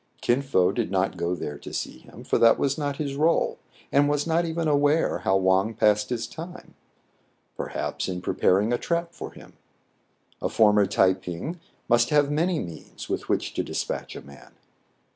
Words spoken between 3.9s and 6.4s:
and was not even aware how Wang passed his